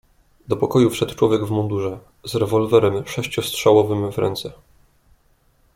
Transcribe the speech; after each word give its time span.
"Do 0.47 0.55
pokoju 0.57 0.89
wszedł 0.89 1.15
człowiek 1.15 1.45
w 1.45 1.51
mundurze, 1.51 1.99
z 2.23 2.35
rewolwerem 2.35 3.07
sześciostrzałowym 3.07 4.11
w 4.11 4.17
ręce." 4.17 4.51